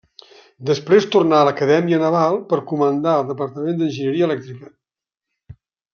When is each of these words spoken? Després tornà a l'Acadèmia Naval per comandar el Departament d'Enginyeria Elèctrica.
Després 0.69 1.05
tornà 1.15 1.41
a 1.41 1.47
l'Acadèmia 1.49 1.99
Naval 2.05 2.39
per 2.53 2.59
comandar 2.71 3.15
el 3.21 3.27
Departament 3.33 3.79
d'Enginyeria 3.83 4.29
Elèctrica. 4.31 4.77